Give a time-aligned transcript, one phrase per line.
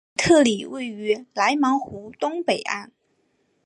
[0.17, 2.91] 吕特里位于莱芒湖东北岸。